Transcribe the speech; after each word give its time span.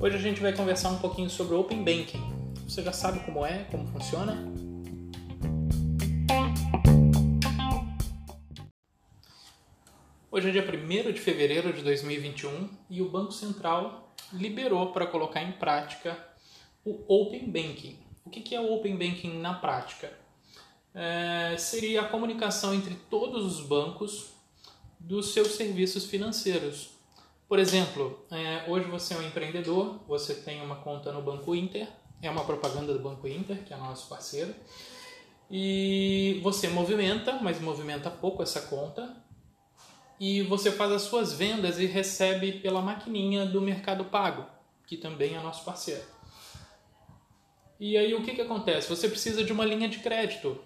Hoje 0.00 0.16
a 0.16 0.18
gente 0.18 0.40
vai 0.40 0.52
conversar 0.52 0.90
um 0.90 0.98
pouquinho 0.98 1.30
sobre 1.30 1.54
Open 1.54 1.84
Banking. 1.84 2.22
Você 2.66 2.82
já 2.82 2.92
sabe 2.92 3.20
como 3.20 3.44
é, 3.46 3.64
como 3.70 3.86
funciona? 3.86 4.36
Hoje 10.30 10.48
é 10.48 10.52
dia 10.52 10.64
1 10.64 11.12
de 11.12 11.20
fevereiro 11.20 11.72
de 11.72 11.82
2021 11.82 12.68
e 12.88 13.02
o 13.02 13.08
Banco 13.08 13.30
Central 13.30 14.14
liberou 14.32 14.92
para 14.92 15.06
colocar 15.06 15.42
em 15.42 15.52
prática 15.52 16.18
o 16.84 17.04
Open 17.06 17.50
Banking. 17.50 17.98
O 18.24 18.30
que 18.30 18.54
é 18.54 18.60
o 18.60 18.72
Open 18.72 18.96
Banking 18.96 19.38
na 19.38 19.54
prática? 19.54 20.12
É, 20.94 21.56
seria 21.56 22.00
a 22.00 22.08
comunicação 22.08 22.74
entre 22.74 22.94
todos 23.08 23.44
os 23.44 23.66
bancos 23.66 24.39
dos 25.00 25.32
seus 25.32 25.48
serviços 25.52 26.04
financeiros. 26.04 26.90
Por 27.48 27.58
exemplo, 27.58 28.24
é, 28.30 28.64
hoje 28.68 28.88
você 28.88 29.14
é 29.14 29.16
um 29.16 29.22
empreendedor, 29.22 29.98
você 30.06 30.34
tem 30.34 30.62
uma 30.62 30.76
conta 30.76 31.10
no 31.10 31.20
Banco 31.20 31.52
Inter, 31.54 31.88
é 32.22 32.30
uma 32.30 32.44
propaganda 32.44 32.92
do 32.92 33.00
Banco 33.00 33.26
Inter, 33.26 33.64
que 33.64 33.74
é 33.74 33.76
nosso 33.76 34.08
parceiro, 34.08 34.54
e 35.50 36.38
você 36.44 36.68
movimenta, 36.68 37.40
mas 37.42 37.60
movimenta 37.60 38.08
pouco 38.08 38.42
essa 38.42 38.60
conta, 38.62 39.16
e 40.20 40.42
você 40.42 40.70
faz 40.70 40.92
as 40.92 41.02
suas 41.02 41.32
vendas 41.32 41.78
e 41.78 41.86
recebe 41.86 42.52
pela 42.60 42.82
maquininha 42.82 43.46
do 43.46 43.60
Mercado 43.60 44.04
Pago, 44.04 44.46
que 44.86 44.96
também 44.96 45.34
é 45.34 45.40
nosso 45.40 45.64
parceiro. 45.64 46.04
E 47.80 47.96
aí 47.96 48.12
o 48.14 48.22
que, 48.22 48.34
que 48.34 48.42
acontece? 48.42 48.88
Você 48.90 49.08
precisa 49.08 49.42
de 49.42 49.52
uma 49.52 49.64
linha 49.64 49.88
de 49.88 49.98
crédito. 50.00 50.62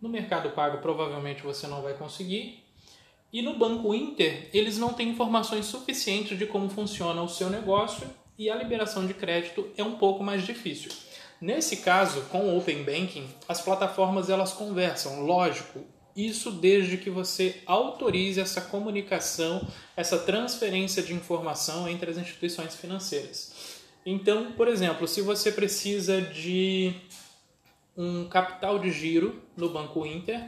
No 0.00 0.08
Mercado 0.08 0.50
Pago 0.50 0.78
provavelmente 0.78 1.42
você 1.42 1.66
não 1.66 1.82
vai 1.82 1.94
conseguir, 1.94 2.61
e 3.32 3.40
no 3.40 3.56
Banco 3.56 3.94
Inter, 3.94 4.50
eles 4.52 4.76
não 4.76 4.92
têm 4.92 5.08
informações 5.08 5.64
suficientes 5.66 6.38
de 6.38 6.46
como 6.46 6.68
funciona 6.68 7.22
o 7.22 7.28
seu 7.28 7.48
negócio 7.48 8.06
e 8.38 8.50
a 8.50 8.54
liberação 8.54 9.06
de 9.06 9.14
crédito 9.14 9.68
é 9.76 9.82
um 9.82 9.96
pouco 9.96 10.22
mais 10.22 10.44
difícil. 10.44 10.90
Nesse 11.40 11.78
caso, 11.78 12.22
com 12.30 12.40
o 12.40 12.58
Open 12.58 12.84
Banking, 12.84 13.26
as 13.48 13.60
plataformas 13.60 14.28
elas 14.28 14.52
conversam, 14.52 15.22
lógico, 15.22 15.80
isso 16.14 16.50
desde 16.50 16.98
que 16.98 17.08
você 17.08 17.62
autorize 17.66 18.38
essa 18.38 18.60
comunicação, 18.60 19.66
essa 19.96 20.18
transferência 20.18 21.02
de 21.02 21.14
informação 21.14 21.88
entre 21.88 22.10
as 22.10 22.18
instituições 22.18 22.74
financeiras. 22.74 23.80
Então, 24.04 24.52
por 24.52 24.68
exemplo, 24.68 25.08
se 25.08 25.22
você 25.22 25.50
precisa 25.50 26.20
de 26.20 26.94
um 27.96 28.28
capital 28.28 28.78
de 28.78 28.90
giro 28.90 29.42
no 29.56 29.68
Banco 29.68 30.06
Inter, 30.06 30.40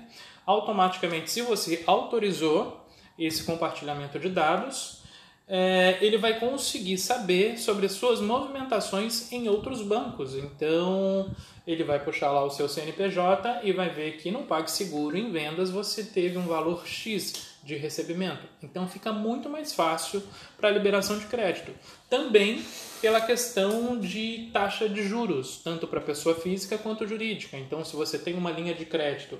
automaticamente, 0.46 1.30
se 1.30 1.42
você 1.42 1.82
autorizou 1.86 2.84
esse 3.18 3.44
compartilhamento 3.44 4.18
de 4.18 4.28
dados, 4.28 5.02
é, 5.46 5.98
ele 6.00 6.16
vai 6.16 6.38
conseguir 6.40 6.96
saber 6.96 7.58
sobre 7.58 7.86
as 7.86 7.92
suas 7.92 8.20
movimentações 8.20 9.30
em 9.30 9.48
outros 9.48 9.82
bancos. 9.82 10.34
Então, 10.34 11.30
ele 11.66 11.84
vai 11.84 12.02
puxar 12.02 12.30
lá 12.30 12.44
o 12.44 12.50
seu 12.50 12.68
CNPJ 12.68 13.60
e 13.62 13.72
vai 13.72 13.90
ver 13.90 14.16
que 14.16 14.30
no 14.30 14.44
PagSeguro, 14.44 15.16
em 15.16 15.30
vendas, 15.30 15.70
você 15.70 16.02
teve 16.02 16.38
um 16.38 16.46
valor 16.46 16.86
X 16.86 17.53
de 17.64 17.76
recebimento. 17.76 18.46
Então, 18.62 18.86
fica 18.86 19.12
muito 19.12 19.48
mais 19.48 19.72
fácil 19.72 20.22
para 20.56 20.68
a 20.68 20.72
liberação 20.72 21.18
de 21.18 21.26
crédito. 21.26 21.72
Também 22.10 22.62
pela 23.00 23.20
questão 23.20 23.98
de 23.98 24.50
taxa 24.52 24.88
de 24.88 25.02
juros, 25.02 25.60
tanto 25.64 25.86
para 25.86 26.00
pessoa 26.00 26.34
física 26.34 26.76
quanto 26.76 27.06
jurídica. 27.06 27.56
Então, 27.56 27.84
se 27.84 27.96
você 27.96 28.18
tem 28.18 28.34
uma 28.34 28.50
linha 28.50 28.74
de 28.74 28.84
crédito 28.84 29.38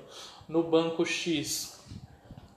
no 0.48 0.62
banco 0.62 1.04
X 1.04 1.74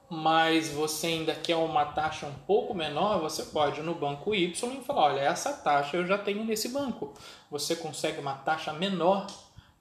mas 0.09 0.69
você 0.69 1.07
ainda 1.07 1.35
quer 1.35 1.57
uma 1.57 1.85
taxa 1.85 2.25
um 2.25 2.33
pouco 2.33 2.73
menor, 2.73 3.19
você 3.19 3.43
pode 3.43 3.81
ir 3.81 3.83
no 3.83 3.93
banco 3.93 4.33
Y 4.33 4.73
e 4.73 4.83
falar: 4.83 5.13
olha, 5.13 5.19
essa 5.19 5.51
taxa 5.51 5.97
eu 5.97 6.05
já 6.05 6.17
tenho 6.17 6.45
nesse 6.45 6.69
banco. 6.69 7.13
Você 7.51 7.75
consegue 7.75 8.19
uma 8.19 8.33
taxa 8.33 8.71
menor 8.71 9.27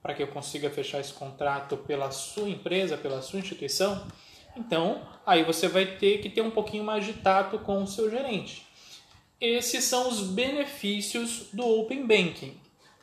para 0.01 0.13
que 0.13 0.21
eu 0.21 0.27
consiga 0.27 0.69
fechar 0.69 0.99
esse 0.99 1.13
contrato 1.13 1.77
pela 1.77 2.11
sua 2.11 2.49
empresa, 2.49 2.97
pela 2.97 3.21
sua 3.21 3.39
instituição? 3.39 4.05
Então, 4.57 5.01
aí 5.25 5.43
você 5.43 5.67
vai 5.67 5.85
ter 5.85 6.19
que 6.19 6.29
ter 6.29 6.41
um 6.41 6.51
pouquinho 6.51 6.83
mais 6.83 7.05
de 7.05 7.13
tato 7.13 7.59
com 7.59 7.83
o 7.83 7.87
seu 7.87 8.09
gerente. 8.09 8.65
Esses 9.39 9.83
são 9.83 10.09
os 10.09 10.21
benefícios 10.21 11.49
do 11.53 11.65
Open 11.65 12.07
Banking. 12.07 12.55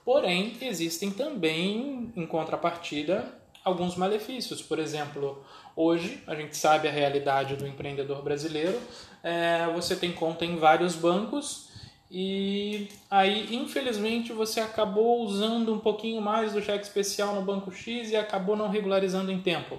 Porém, 0.04 0.56
existem 0.60 1.10
também, 1.10 2.12
em 2.16 2.26
contrapartida, 2.26 3.32
alguns 3.64 3.96
malefícios. 3.96 4.60
Por 4.60 4.78
exemplo, 4.78 5.42
hoje 5.76 6.22
a 6.26 6.34
gente 6.34 6.56
sabe 6.56 6.88
a 6.88 6.90
realidade 6.90 7.56
do 7.56 7.66
empreendedor 7.66 8.22
brasileiro. 8.22 8.80
É, 9.22 9.66
você 9.72 9.96
tem 9.96 10.12
conta 10.12 10.44
em 10.44 10.56
vários 10.56 10.94
bancos 10.94 11.72
e 12.10 12.88
aí, 13.10 13.54
infelizmente, 13.54 14.32
você 14.32 14.60
acabou 14.60 15.22
usando 15.24 15.72
um 15.72 15.78
pouquinho 15.78 16.20
mais 16.20 16.52
do 16.52 16.62
cheque 16.62 16.84
especial 16.84 17.34
no 17.34 17.42
banco 17.42 17.72
X 17.72 18.10
e 18.10 18.16
acabou 18.16 18.56
não 18.56 18.68
regularizando 18.68 19.32
em 19.32 19.40
tempo. 19.40 19.78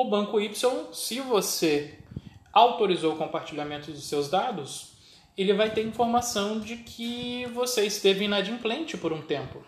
O 0.00 0.04
banco 0.06 0.40
Y, 0.40 0.94
se 0.94 1.20
você 1.20 1.98
autorizou 2.50 3.12
o 3.12 3.16
compartilhamento 3.18 3.90
dos 3.92 4.04
seus 4.04 4.30
dados, 4.30 4.92
ele 5.36 5.52
vai 5.52 5.68
ter 5.68 5.82
informação 5.82 6.58
de 6.58 6.78
que 6.78 7.44
você 7.52 7.84
esteve 7.84 8.24
inadimplente 8.24 8.96
por 8.96 9.12
um 9.12 9.20
tempo. 9.20 9.62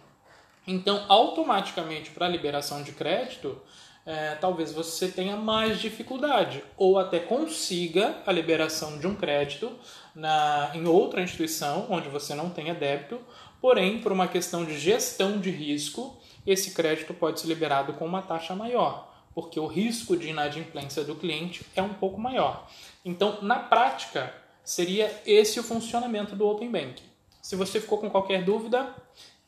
Então, 0.66 1.04
automaticamente, 1.06 2.12
para 2.12 2.31
liberação 2.31 2.82
de 2.82 2.93
crédito, 2.93 3.60
é, 4.06 4.34
talvez 4.37 4.72
você 4.72 5.09
tenha 5.09 5.37
mais 5.37 5.78
dificuldade 5.78 6.64
ou 6.78 6.99
até 6.99 7.19
consiga 7.19 8.22
a 8.25 8.32
liberação 8.32 8.99
de 8.99 9.06
um 9.06 9.14
crédito 9.14 9.70
na, 10.14 10.70
em 10.72 10.87
outra 10.87 11.20
instituição 11.20 11.88
onde 11.91 12.09
você 12.09 12.34
não 12.34 12.49
tenha 12.49 12.72
débito, 12.72 13.20
porém, 13.60 13.99
por 13.99 14.10
uma 14.10 14.26
questão 14.26 14.64
de 14.64 14.78
gestão 14.78 15.38
de 15.38 15.50
risco, 15.50 16.19
esse 16.47 16.70
crédito 16.70 17.12
pode 17.12 17.38
ser 17.38 17.49
liberado 17.49 17.93
com 17.93 18.06
uma 18.06 18.22
taxa 18.22 18.56
maior, 18.56 19.12
porque 19.34 19.59
o 19.59 19.66
risco 19.66 20.16
de 20.16 20.28
inadimplência 20.28 21.04
do 21.04 21.15
cliente 21.15 21.65
é 21.75 21.82
um 21.82 21.94
pouco 21.94 22.20
maior. 22.20 22.69
Então, 23.04 23.38
na 23.43 23.59
prática, 23.59 24.34
seria 24.65 25.10
esse 25.26 25.59
o 25.59 25.62
funcionamento 25.62 26.37
do 26.37 26.47
Open 26.47 26.70
Bank. 26.70 27.03
Se 27.41 27.56
você 27.56 27.81
ficou 27.81 27.98
com 27.98 28.10
qualquer 28.10 28.44
dúvida, 28.44 28.94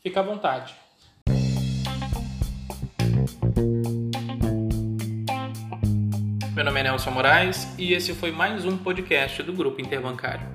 fica 0.01 0.21
à 0.21 0.23
vontade. 0.23 0.75
Meu 6.55 6.65
nome 6.65 6.81
é 6.81 6.83
Nelson 6.85 7.11
Moraes 7.11 7.69
e 7.77 7.93
esse 7.93 8.15
foi 8.15 8.31
mais 8.31 8.65
um 8.65 8.79
podcast 8.79 9.43
do 9.43 9.53
Grupo 9.53 9.81
Interbancário. 9.81 10.54